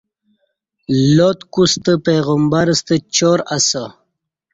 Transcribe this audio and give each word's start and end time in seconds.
لات 1.17 1.39
کوستہ 1.53 1.93
پیغبر 2.05 2.67
ستہ 2.79 2.95
چار 3.15 3.39
اسہ 3.55 3.83